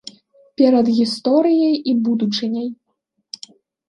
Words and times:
Перад 0.59 0.87
гісторыяй 0.99 1.75
і 1.91 1.93
будучыняй. 2.07 2.65